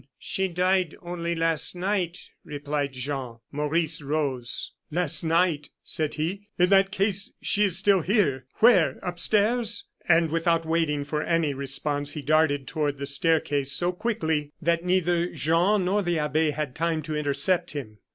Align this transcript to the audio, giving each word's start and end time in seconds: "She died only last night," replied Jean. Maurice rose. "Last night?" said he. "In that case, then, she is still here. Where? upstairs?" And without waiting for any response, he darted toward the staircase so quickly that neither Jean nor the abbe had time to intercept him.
"She 0.17 0.47
died 0.47 0.95
only 1.03 1.35
last 1.35 1.75
night," 1.75 2.31
replied 2.43 2.93
Jean. 2.93 3.37
Maurice 3.51 4.01
rose. 4.01 4.71
"Last 4.89 5.21
night?" 5.21 5.69
said 5.83 6.15
he. 6.15 6.47
"In 6.57 6.69
that 6.69 6.89
case, 6.89 7.27
then, 7.27 7.33
she 7.43 7.63
is 7.65 7.77
still 7.77 8.01
here. 8.01 8.47
Where? 8.61 8.97
upstairs?" 9.03 9.85
And 10.09 10.31
without 10.31 10.65
waiting 10.65 11.03
for 11.05 11.21
any 11.21 11.53
response, 11.53 12.13
he 12.13 12.23
darted 12.23 12.67
toward 12.67 12.97
the 12.97 13.05
staircase 13.05 13.73
so 13.73 13.91
quickly 13.91 14.51
that 14.59 14.83
neither 14.83 15.27
Jean 15.31 15.85
nor 15.85 16.01
the 16.01 16.17
abbe 16.17 16.49
had 16.49 16.73
time 16.75 17.03
to 17.03 17.15
intercept 17.15 17.73
him. 17.73 17.99